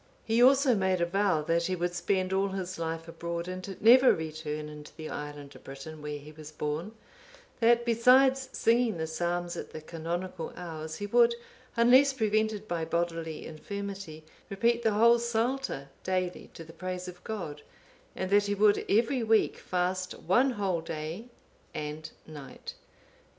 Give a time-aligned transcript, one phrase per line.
[0.25, 4.15] He also made a vow that he would spend all his life abroad and never
[4.15, 6.93] return into the island of Britain, where he was born;
[7.59, 11.35] that besides singing the psalms at the canonical hours, he would,
[11.77, 17.61] unless prevented by bodily infirmity, repeat the whole Psalter daily to the praise of God;
[18.15, 21.25] and that he would every week fast one whole day
[21.75, 22.73] and night.